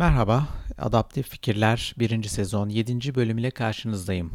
[0.00, 0.48] Merhaba,
[0.78, 2.22] Adaptif Fikirler 1.
[2.22, 3.14] sezon 7.
[3.14, 4.32] bölüm ile karşınızdayım.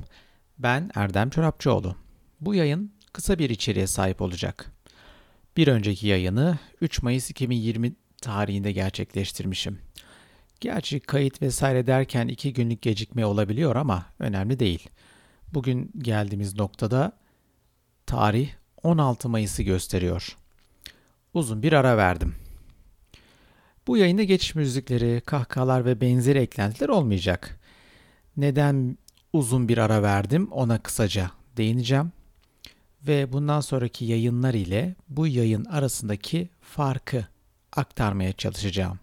[0.60, 1.96] Ben Erdem Çorapçıoğlu.
[2.42, 4.72] Bu yayın kısa bir içeriğe sahip olacak.
[5.58, 9.80] Bir önceki yayını 3 Mayıs 2020 tarihinde gerçekleştirmişim.
[10.60, 14.90] Gerçi kayıt vesaire derken 2 günlük gecikme olabiliyor ama önemli değil.
[15.54, 17.12] Bugün geldiğimiz noktada
[18.06, 18.50] tarih
[18.84, 20.38] 16 Mayıs'ı gösteriyor.
[21.34, 22.45] Uzun bir ara verdim.
[23.88, 27.60] Bu yayında geçiş müzikleri, kahkahalar ve benzeri eklentiler olmayacak.
[28.38, 28.98] Neden
[29.34, 32.12] uzun bir ara verdim ona kısaca değineceğim.
[33.08, 37.26] Ve bundan sonraki yayınlar ile bu yayın arasındaki farkı
[37.74, 39.00] aktarmaya çalışacağım.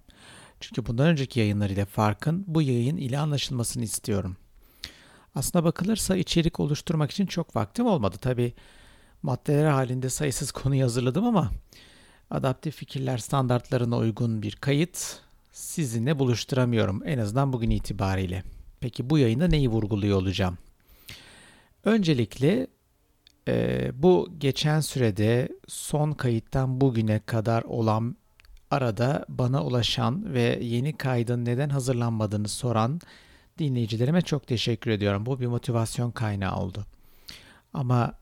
[0.60, 4.36] Çünkü bundan önceki yayınlar ile farkın bu yayın ile anlaşılmasını istiyorum.
[5.34, 8.16] Aslına bakılırsa içerik oluşturmak için çok vaktim olmadı.
[8.20, 8.54] Tabi
[9.22, 11.50] maddeler halinde sayısız konuyu hazırladım ama
[12.32, 15.20] adaptif fikirler standartlarına uygun bir kayıt
[15.52, 18.42] sizinle buluşturamıyorum en azından bugün itibariyle.
[18.80, 20.58] Peki bu yayında neyi vurguluyor olacağım?
[21.84, 22.66] Öncelikle
[23.48, 28.16] e, bu geçen sürede son kayıttan bugüne kadar olan
[28.70, 33.00] arada bana ulaşan ve yeni kaydın neden hazırlanmadığını soran
[33.58, 35.26] dinleyicilerime çok teşekkür ediyorum.
[35.26, 36.86] Bu bir motivasyon kaynağı oldu.
[37.74, 38.14] Ama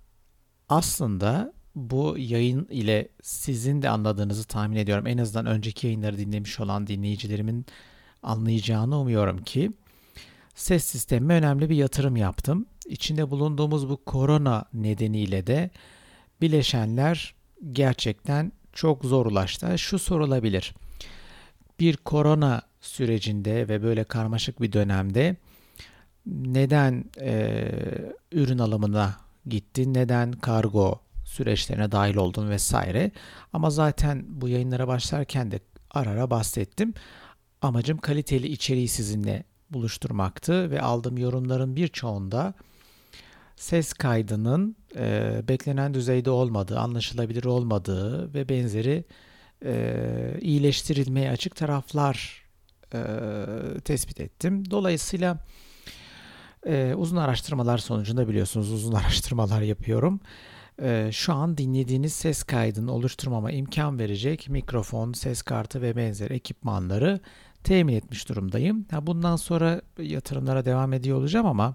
[0.69, 5.06] aslında bu yayın ile sizin de anladığınızı tahmin ediyorum.
[5.06, 7.66] En azından önceki yayınları dinlemiş olan dinleyicilerimin
[8.22, 9.72] anlayacağını umuyorum ki
[10.54, 12.66] ses sistemime önemli bir yatırım yaptım.
[12.86, 15.70] İçinde bulunduğumuz bu korona nedeniyle de
[16.40, 17.34] bileşenler
[17.72, 19.78] gerçekten çok zorlaştı.
[19.78, 20.74] Şu sorulabilir.
[21.80, 25.36] Bir korona sürecinde ve böyle karmaşık bir dönemde
[26.27, 27.68] neden e,
[28.32, 31.00] ürün alımına gittin, neden kargo
[31.31, 33.11] süreçlerine dahil oldun vesaire.
[33.53, 36.95] Ama zaten bu yayınlara başlarken de ara ara bahsettim.
[37.62, 42.55] Amacım kaliteli içeriği sizinle buluşturmaktı ve aldığım yorumların birçoğunda
[43.56, 49.05] ses kaydının e, beklenen düzeyde olmadığı, anlaşılabilir olmadığı ve benzeri
[49.64, 52.45] e, iyileştirilmeye açık taraflar
[52.95, 53.01] e,
[53.85, 54.70] tespit ettim.
[54.70, 55.39] Dolayısıyla
[56.67, 60.20] e, uzun araştırmalar sonucunda biliyorsunuz uzun araştırmalar yapıyorum.
[60.83, 67.20] E, şu an dinlediğiniz ses kaydını oluşturmama imkan verecek mikrofon, ses kartı ve benzeri ekipmanları
[67.64, 68.86] temin etmiş durumdayım.
[69.03, 71.75] Bundan sonra yatırımlara devam ediyor olacağım ama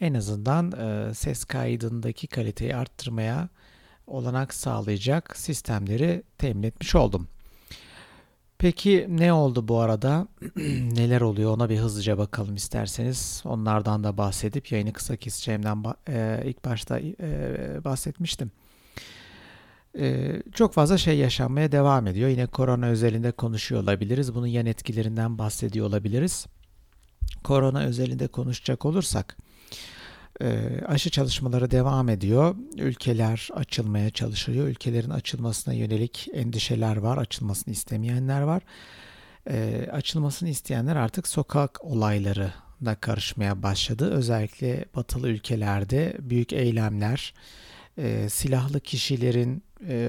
[0.00, 3.48] en azından e, ses kaydındaki kaliteyi arttırmaya
[4.06, 7.28] olanak sağlayacak sistemleri temin etmiş oldum.
[8.58, 10.28] Peki ne oldu bu arada?
[10.92, 13.42] Neler oluyor ona bir hızlıca bakalım isterseniz.
[13.44, 18.50] Onlardan da bahsedip yayını kısa keseceğimden e, ilk başta e, bahsetmiştim.
[19.98, 22.28] E, çok fazla şey yaşanmaya devam ediyor.
[22.28, 24.34] Yine korona özelinde konuşuyor olabiliriz.
[24.34, 26.46] Bunun yan etkilerinden bahsediyor olabiliriz.
[27.44, 29.36] Korona özelinde konuşacak olursak
[30.86, 32.54] aşı çalışmaları devam ediyor.
[32.76, 34.68] Ülkeler açılmaya çalışıyor.
[34.68, 37.18] Ülkelerin açılmasına yönelik endişeler var.
[37.18, 38.62] Açılmasını istemeyenler var.
[39.92, 42.52] Açılmasını isteyenler artık sokak olayları
[42.84, 44.10] da karışmaya başladı.
[44.10, 47.34] Özellikle batılı ülkelerde büyük eylemler,
[48.28, 49.62] silahlı kişilerin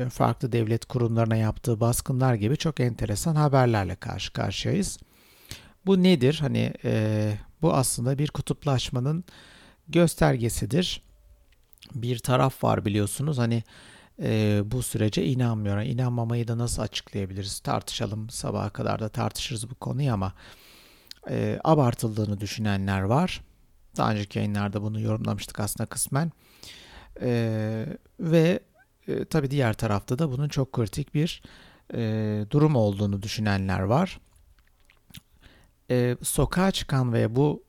[0.09, 4.99] farklı devlet kurumlarına yaptığı baskınlar gibi çok enteresan haberlerle karşı karşıyayız.
[5.85, 6.37] Bu nedir?
[6.41, 9.23] Hani e, bu aslında bir kutuplaşmanın
[9.89, 11.01] göstergesidir.
[11.95, 13.63] Bir taraf var biliyorsunuz hani
[14.21, 15.81] e, bu sürece inanmıyor.
[15.81, 17.59] İnanmamayı da nasıl açıklayabiliriz?
[17.59, 20.33] Tartışalım sabaha kadar da tartışırız bu konuyu ama
[21.29, 23.41] e, abartıldığını düşünenler var.
[23.97, 26.31] Daha önceki yayınlarda bunu yorumlamıştık aslında kısmen.
[27.21, 27.85] E,
[28.19, 28.59] ve
[29.07, 31.41] e, tabii diğer tarafta da bunun çok kritik bir
[31.93, 31.99] e,
[32.51, 34.19] durum olduğunu düşünenler var.
[35.91, 37.63] E, sokağa çıkan ve bu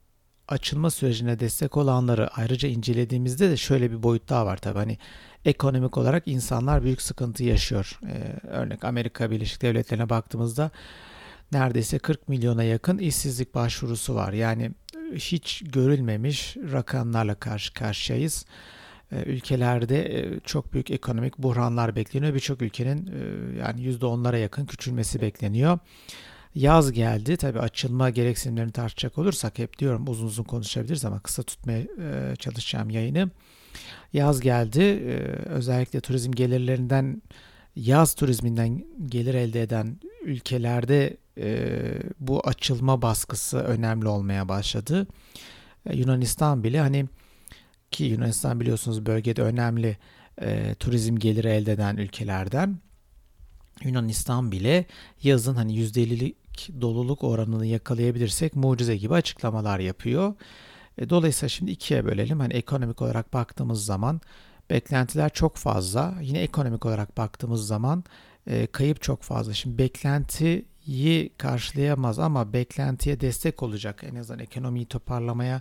[0.50, 4.78] açılma sürecine destek olanları ayrıca incelediğimizde de şöyle bir boyut daha var tabii.
[4.78, 4.98] Hani
[5.44, 7.98] ekonomik olarak insanlar büyük sıkıntı yaşıyor.
[8.06, 10.70] Ee, örnek Amerika Birleşik Devletleri'ne baktığımızda
[11.52, 14.32] neredeyse 40 milyona yakın işsizlik başvurusu var.
[14.32, 14.70] Yani
[15.14, 18.46] hiç görülmemiş rakamlarla karşı karşıyayız.
[19.12, 22.34] Ee, ülkelerde e, çok büyük ekonomik buhranlar bekleniyor.
[22.34, 25.78] Birçok ülkenin e, yani %10'lara yakın küçülmesi bekleniyor.
[26.54, 27.36] Yaz geldi.
[27.36, 32.90] Tabi açılma gereksinimlerini tartışacak olursak hep diyorum uzun uzun konuşabiliriz ama kısa tutmaya e, çalışacağım
[32.90, 33.30] yayını.
[34.12, 34.82] Yaz geldi.
[34.82, 35.14] E,
[35.48, 37.22] özellikle turizm gelirlerinden
[37.76, 41.80] yaz turizminden gelir elde eden ülkelerde e,
[42.20, 45.06] bu açılma baskısı önemli olmaya başladı.
[45.92, 47.06] Yunanistan bile hani
[47.90, 49.96] ki Yunanistan biliyorsunuz bölgede önemli
[50.42, 52.78] e, turizm geliri elde eden ülkelerden.
[53.84, 54.86] Yunanistan bile
[55.22, 60.34] yazın hani %50'lik yüksek doluluk oranını yakalayabilirsek mucize gibi açıklamalar yapıyor.
[60.98, 62.40] E, dolayısıyla şimdi ikiye bölelim.
[62.40, 64.20] Hani ekonomik olarak baktığımız zaman
[64.70, 66.14] beklentiler çok fazla.
[66.22, 68.04] Yine ekonomik olarak baktığımız zaman
[68.46, 69.54] e, kayıp çok fazla.
[69.54, 74.04] Şimdi beklentiyi karşılayamaz ama beklentiye destek olacak.
[74.04, 75.60] En azından ekonomiyi toparlamaya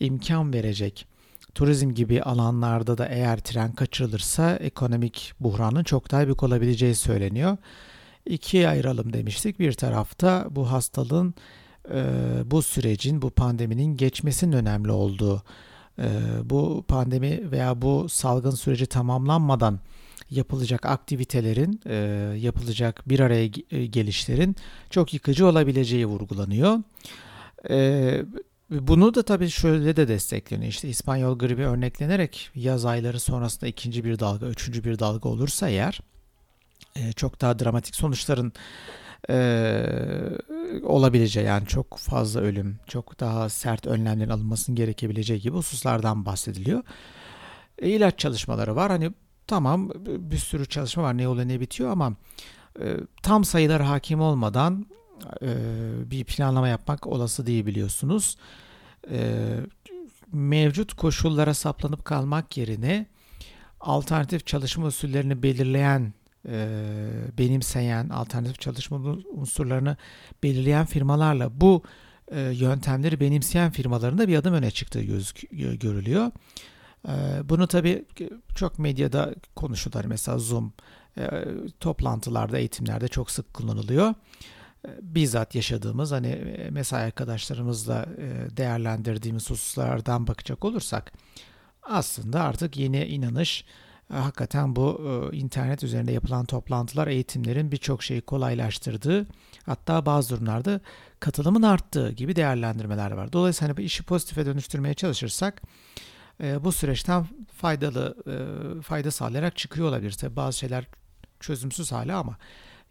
[0.00, 1.06] imkan verecek.
[1.54, 7.56] Turizm gibi alanlarda da eğer tren kaçırılırsa ekonomik buhranın çok daha büyük olabileceği söyleniyor.
[8.26, 9.58] İkiye ayıralım demiştik.
[9.58, 11.34] Bir tarafta bu hastalığın
[12.44, 15.42] bu sürecin, bu pandeminin geçmesinin önemli olduğu,
[16.44, 19.80] bu pandemi veya bu salgın süreci tamamlanmadan
[20.30, 21.80] yapılacak aktivitelerin,
[22.36, 23.46] yapılacak bir araya
[23.86, 24.56] gelişlerin
[24.90, 26.78] çok yıkıcı olabileceği vurgulanıyor.
[28.70, 30.70] Bunu da tabii şöyle de destekleniyor.
[30.70, 36.00] İşte İspanyol gribi örneklenerek yaz ayları sonrasında ikinci bir dalga, üçüncü bir dalga olursa eğer
[37.16, 38.52] çok daha dramatik sonuçların
[40.82, 46.82] olabileceği yani çok fazla ölüm, çok daha sert önlemlerin alınmasının gerekebileceği gibi hususlardan bahsediliyor.
[47.78, 48.90] E, ilaç çalışmaları var.
[48.90, 49.12] Hani
[49.46, 52.12] tamam bir sürü çalışma var ne oluyor ne bitiyor ama
[52.80, 54.86] e, tam sayılar hakim olmadan
[55.42, 55.50] e,
[56.10, 58.36] bir planlama yapmak olası değil biliyorsunuz.
[59.10, 59.48] E,
[60.32, 63.06] mevcut koşullara saplanıp kalmak yerine
[63.80, 66.12] alternatif çalışma usullerini belirleyen
[66.48, 66.68] e,
[67.38, 68.98] benimseyen, alternatif çalışma
[69.32, 69.96] unsurlarını
[70.42, 71.82] belirleyen firmalarla bu
[72.30, 75.34] e, yöntemleri benimseyen firmaların da bir adım öne çıktığı göz,
[75.80, 76.30] görülüyor.
[77.08, 77.12] E,
[77.48, 78.04] bunu tabii
[78.54, 80.04] çok medyada konuşuyorlar.
[80.04, 80.72] Mesela Zoom
[81.18, 81.28] e,
[81.80, 84.08] toplantılarda, eğitimlerde çok sık kullanılıyor.
[84.08, 84.14] E,
[85.02, 91.12] bizzat yaşadığımız hani e, mesai arkadaşlarımızla e, değerlendirdiğimiz hususlardan bakacak olursak
[91.82, 93.64] aslında artık yeni inanış
[94.12, 95.00] e, hakikaten bu
[95.32, 99.26] internet üzerinde yapılan toplantılar eğitimlerin birçok şeyi kolaylaştırdığı
[99.66, 100.80] hatta bazı durumlarda
[101.20, 103.32] katılımın arttığı gibi değerlendirmeler var.
[103.32, 105.62] Dolayısıyla hani işi pozitife dönüştürmeye çalışırsak
[106.60, 107.26] bu süreçten
[107.56, 108.16] faydalı
[108.82, 110.12] fayda sağlayarak çıkıyor olabilir.
[110.12, 110.86] Tabii bazı şeyler
[111.40, 112.36] çözümsüz hala ama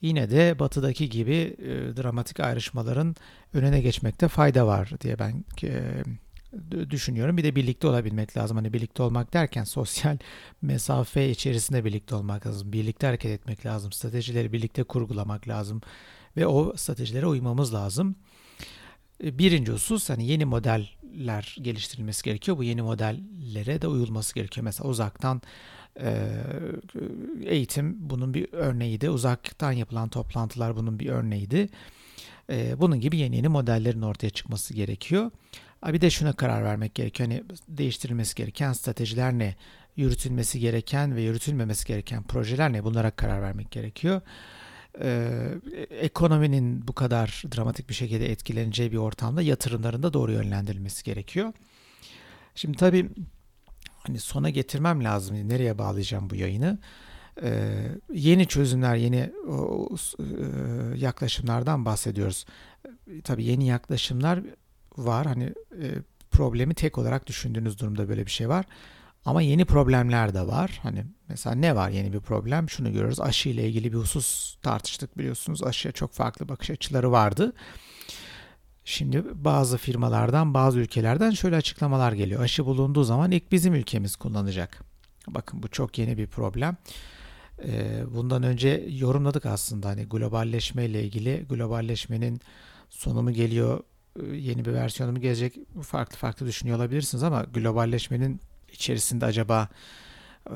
[0.01, 1.55] yine de batıdaki gibi
[1.97, 3.15] dramatik ayrışmaların
[3.53, 5.43] önüne geçmekte fayda var diye ben
[6.89, 7.37] düşünüyorum.
[7.37, 8.57] Bir de birlikte olabilmek lazım.
[8.57, 10.17] Hani birlikte olmak derken sosyal
[10.61, 12.73] mesafe içerisinde birlikte olmak lazım.
[12.73, 13.91] Birlikte hareket etmek lazım.
[13.91, 15.81] Stratejileri birlikte kurgulamak lazım.
[16.37, 18.15] Ve o stratejilere uymamız lazım.
[19.23, 22.57] E, birinci husus hani yeni modeller geliştirilmesi gerekiyor.
[22.57, 24.63] Bu yeni modellere de uyulması gerekiyor.
[24.63, 25.41] Mesela uzaktan e,
[27.45, 29.09] eğitim bunun bir örneğiydi.
[29.09, 31.69] Uzaktan yapılan toplantılar bunun bir örneğiydi.
[32.77, 35.31] Bunun gibi yeni yeni modellerin ortaya çıkması gerekiyor.
[35.87, 37.29] Bir de şuna karar vermek gerekiyor.
[37.29, 39.55] Hani değiştirilmesi gereken stratejiler ne?
[39.95, 42.83] Yürütülmesi gereken ve yürütülmemesi gereken projeler ne?
[42.83, 44.21] Bunlara karar vermek gerekiyor.
[45.01, 45.51] Ee,
[45.89, 51.53] ekonominin bu kadar dramatik bir şekilde etkileneceği bir ortamda yatırımların da doğru yönlendirilmesi gerekiyor.
[52.55, 53.09] Şimdi tabii
[53.99, 55.49] hani sona getirmem lazım.
[55.49, 56.79] Nereye bağlayacağım bu yayını?
[57.43, 59.33] Ee, yeni çözümler, yeni e,
[60.97, 62.45] yaklaşımlardan bahsediyoruz.
[63.23, 64.39] Tabii yeni yaklaşımlar
[64.97, 65.25] var.
[65.27, 65.43] Hani
[65.81, 65.85] e,
[66.31, 68.65] problemi tek olarak düşündüğünüz durumda böyle bir şey var.
[69.25, 70.79] Ama yeni problemler de var.
[70.83, 72.69] Hani mesela ne var yeni bir problem?
[72.69, 73.19] Şunu görüyoruz.
[73.19, 75.63] Aşı ile ilgili bir husus tartıştık biliyorsunuz.
[75.63, 77.53] Aşıya çok farklı bakış açıları vardı.
[78.89, 82.41] Şimdi bazı firmalardan, bazı ülkelerden şöyle açıklamalar geliyor.
[82.41, 84.83] Aşı bulunduğu zaman ilk bizim ülkemiz kullanacak.
[85.27, 86.77] Bakın bu çok yeni bir problem.
[87.63, 92.41] E, bundan önce yorumladık aslında hani globalleşme ile ilgili globalleşmenin
[92.89, 93.83] sonu mu geliyor
[94.23, 99.69] e, yeni bir versiyonu mu gelecek farklı farklı düşünüyor olabilirsiniz ama globalleşmenin içerisinde acaba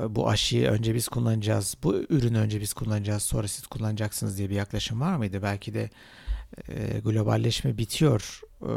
[0.00, 4.50] e, bu aşıyı önce biz kullanacağız, bu ürünü önce biz kullanacağız, sonra siz kullanacaksınız diye
[4.50, 5.42] bir yaklaşım var mıydı?
[5.42, 5.90] Belki de
[6.68, 8.72] e, globalleşme bitiyor e,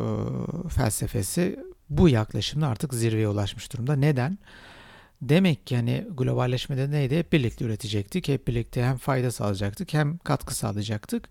[0.70, 3.96] felsefesi bu yaklaşımda artık zirveye ulaşmış durumda.
[3.96, 4.38] Neden?
[5.22, 7.18] Demek ki hani globalleşmede neydi?
[7.18, 11.30] Hep birlikte üretecektik, hep birlikte hem fayda sağlayacaktık hem katkı sağlayacaktık.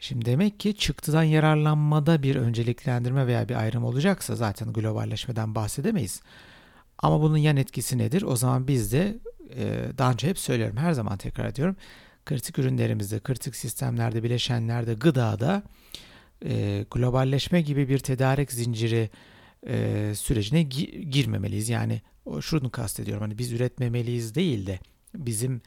[0.00, 6.20] Şimdi demek ki çıktıdan yararlanmada bir önceliklendirme veya bir ayrım olacaksa zaten globalleşmeden bahsedemeyiz.
[6.98, 8.22] Ama bunun yan etkisi nedir?
[8.22, 9.18] O zaman biz de
[9.56, 11.76] e, daha önce hep söylüyorum, her zaman tekrar ediyorum.
[12.24, 15.62] Kritik ürünlerimizde, kritik sistemlerde, bileşenlerde, gıdada
[16.44, 19.10] e, globalleşme gibi bir tedarik zinciri
[19.66, 21.68] e, sürecine gi- girmemeliyiz.
[21.68, 22.02] Yani
[22.40, 23.22] şunu kastediyorum.
[23.22, 24.78] Hani biz üretmemeliyiz değil de
[25.14, 25.60] bizim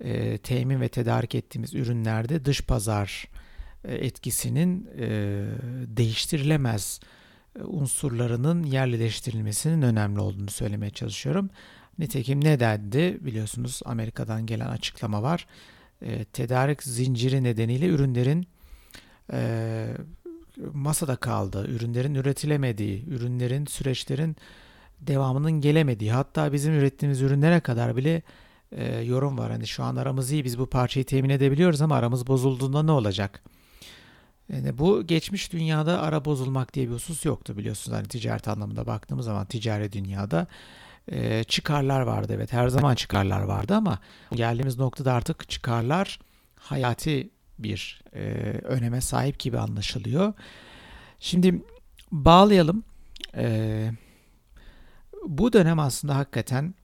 [0.00, 3.28] e, temin ve tedarik ettiğimiz ürünlerde dış pazar
[3.84, 5.06] e, etkisinin e,
[5.86, 7.00] değiştirilemez
[7.58, 11.50] e, unsurlarının yerleştirilmesinin önemli olduğunu söylemeye çalışıyorum.
[11.98, 15.46] Nitekim ne dendi biliyorsunuz Amerika'dan gelen açıklama var.
[16.32, 18.46] Tedarik zinciri nedeniyle ürünlerin
[19.32, 19.88] e,
[20.72, 21.66] masada kaldı.
[21.68, 24.36] Ürünlerin üretilemediği, ürünlerin, süreçlerin
[25.00, 28.22] devamının gelemediği, hatta bizim ürettiğimiz ürünlere kadar bile
[28.72, 29.50] e, yorum var.
[29.50, 33.42] Hani şu an aramız iyi, biz bu parçayı temin edebiliyoruz ama aramız bozulduğunda ne olacak?
[34.52, 37.98] Yani bu geçmiş dünyada ara bozulmak diye bir husus yoktu biliyorsunuz.
[37.98, 40.46] Hani ticaret anlamında baktığımız zaman ticari dünyada
[41.08, 42.32] e, çıkarlar vardı.
[42.36, 43.98] Evet her zaman çıkarlar vardı ama
[44.34, 46.18] geldiğimiz noktada artık çıkarlar
[46.56, 48.20] hayati bir e,
[48.64, 50.32] öneme sahip gibi anlaşılıyor.
[51.20, 51.62] Şimdi
[52.12, 52.84] bağlayalım.
[53.36, 53.90] E,
[55.26, 56.74] bu dönem aslında hakikaten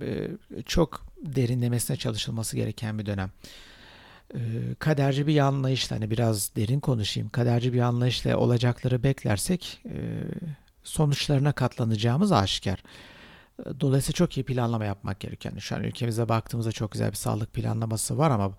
[0.00, 0.28] e,
[0.66, 3.30] çok derinlemesine çalışılması gereken bir dönem.
[4.34, 4.38] E,
[4.78, 7.28] kaderci bir anlayışla hani biraz derin konuşayım.
[7.28, 9.96] Kaderci bir anlayışla olacakları beklersek e,
[10.82, 12.82] sonuçlarına katlanacağımız aşikar.
[13.80, 15.52] Dolayısıyla çok iyi planlama yapmak gerekiyor.
[15.54, 18.54] Yani şu an ülkemize baktığımızda çok güzel bir sağlık planlaması var ama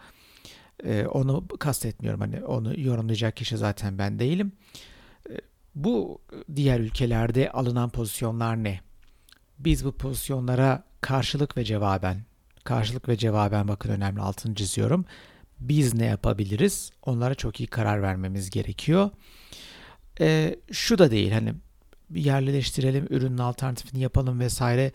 [0.83, 2.21] e, onu kastetmiyorum.
[2.21, 4.51] Hani onu yorumlayacak kişi zaten ben değilim.
[5.29, 5.33] E,
[5.75, 6.21] bu
[6.55, 8.79] diğer ülkelerde alınan pozisyonlar ne?
[9.59, 12.25] Biz bu pozisyonlara karşılık ve cevaben,
[12.63, 15.05] karşılık ve cevaben bakın önemli altını çiziyorum.
[15.59, 16.91] Biz ne yapabiliriz?
[17.03, 19.09] Onlara çok iyi karar vermemiz gerekiyor.
[20.19, 21.53] E, şu da değil hani
[22.15, 24.91] yerleştirelim, ürünün alternatifini yapalım vesaire.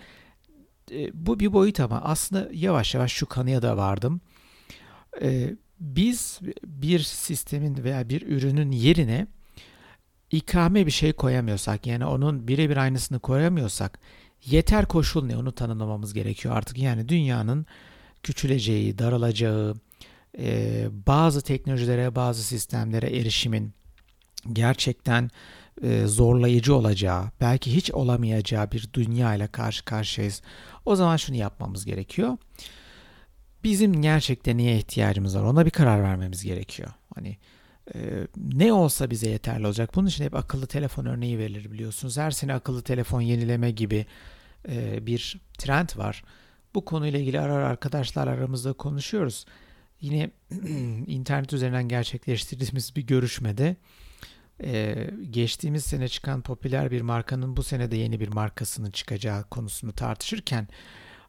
[0.90, 4.20] E, bu bir boyut ama aslında yavaş yavaş şu kanıya da vardım.
[5.22, 9.26] E, biz bir sistemin veya bir ürünün yerine
[10.30, 13.98] ikame bir şey koyamıyorsak yani onun birebir aynısını koyamıyorsak
[14.44, 16.78] yeter koşul ne onu tanımlamamız gerekiyor artık.
[16.78, 17.66] Yani dünyanın
[18.22, 19.74] küçüleceği, daralacağı,
[20.38, 23.72] e, bazı teknolojilere, bazı sistemlere erişimin
[24.52, 25.30] gerçekten
[25.82, 30.42] e, zorlayıcı olacağı, belki hiç olamayacağı bir dünya ile karşı karşıyayız.
[30.84, 32.36] O zaman şunu yapmamız gerekiyor.
[33.64, 35.42] Bizim gerçekten neye ihtiyacımız var?
[35.42, 36.90] Ona bir karar vermemiz gerekiyor.
[37.14, 37.36] Hani
[37.94, 39.90] e, ne olsa bize yeterli olacak.
[39.94, 42.18] Bunun için hep akıllı telefon örneği verilir biliyorsunuz.
[42.18, 44.06] Her sene akıllı telefon yenileme gibi
[44.68, 46.24] e, bir trend var.
[46.74, 49.46] Bu konuyla ilgili arar arkadaşlar aramızda konuşuyoruz.
[50.00, 50.30] Yine
[51.06, 53.76] internet üzerinden gerçekleştirdiğimiz bir görüşmede
[54.64, 59.92] ee, geçtiğimiz sene çıkan popüler bir markanın bu sene de yeni bir markasının çıkacağı konusunu
[59.92, 60.68] tartışırken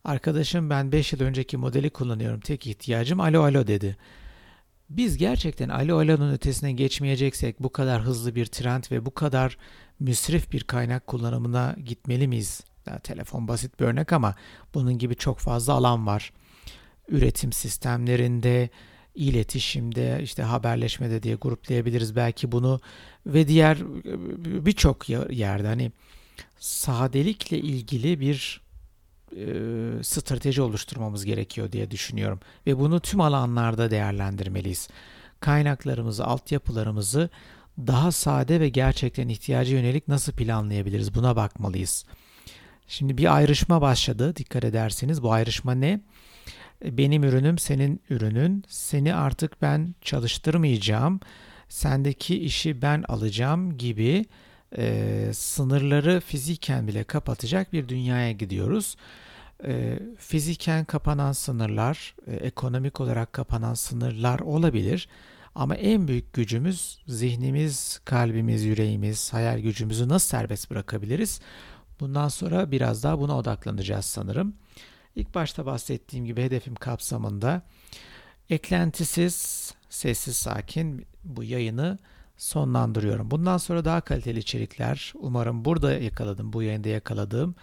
[0.04, 3.98] arkadaşım ben 5 yıl önceki modeli kullanıyorum tek ihtiyacım alo alo dedi.
[4.90, 9.58] Biz gerçekten alo alo'nun ötesine geçmeyeceksek bu kadar hızlı bir trend ve bu kadar
[10.00, 12.62] müsrif bir kaynak kullanımına gitmeli miyiz?
[12.86, 14.36] Ya, telefon basit bir örnek ama
[14.74, 16.34] bunun gibi çok fazla alan var.
[17.08, 18.70] Üretim sistemlerinde,
[19.18, 22.80] iletişimde, işte haberleşmede diye gruplayabiliriz belki bunu
[23.26, 23.78] ve diğer
[24.66, 25.92] birçok yerde hani
[26.60, 28.62] sadelikle ilgili bir
[29.32, 29.44] e,
[30.04, 34.90] strateji oluşturmamız gerekiyor diye düşünüyorum ve bunu tüm alanlarda değerlendirmeliyiz.
[35.40, 37.30] Kaynaklarımızı, altyapılarımızı
[37.78, 42.06] daha sade ve gerçekten ihtiyaca yönelik nasıl planlayabiliriz buna bakmalıyız.
[42.88, 46.02] Şimdi bir ayrışma başladı dikkat ederseniz bu ayrışma ne?
[46.84, 48.64] Benim ürünüm senin ürünün.
[48.68, 51.20] Seni artık ben çalıştırmayacağım.
[51.70, 54.26] Sendeki işi ben alacağım gibi
[54.78, 58.96] e, sınırları fiziken bile kapatacak bir dünyaya gidiyoruz.
[59.66, 65.08] E, fiziken kapanan sınırlar, e, ekonomik olarak kapanan sınırlar olabilir.
[65.56, 71.42] Ama en büyük gücümüz zihnimiz, kalbimiz, yüreğimiz, hayal gücümüzü nasıl serbest bırakabiliriz?
[72.00, 74.54] Bundan sonra biraz daha buna odaklanacağız sanırım.
[75.18, 77.62] İlk başta bahsettiğim gibi hedefim kapsamında
[78.50, 81.98] eklentisiz, sessiz, sakin bu yayını
[82.38, 83.32] sonlandırıyorum.
[83.32, 87.56] Bundan sonra daha kaliteli içerikler, umarım burada yakaladım, bu yayında yakaladığım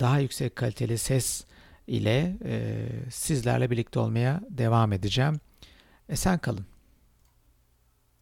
[0.00, 1.44] daha yüksek kaliteli ses
[1.86, 2.36] ile
[3.10, 5.40] sizlerle birlikte olmaya devam edeceğim.
[6.08, 6.66] Esen kalın.